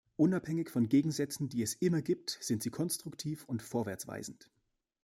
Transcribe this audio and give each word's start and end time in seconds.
Unabhängig 0.17 0.71
von 0.71 0.89
Gegensätzen, 0.89 1.47
die 1.47 1.61
es 1.61 1.75
immer 1.75 1.97
wieder 1.97 2.01
gibt, 2.01 2.39
sind 2.41 2.63
sie 2.63 2.71
konstruktiv 2.71 3.43
und 3.45 3.61
vorwärts 3.61 4.07
weisend. 4.07 4.49